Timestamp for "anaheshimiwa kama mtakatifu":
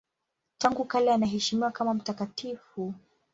1.13-2.93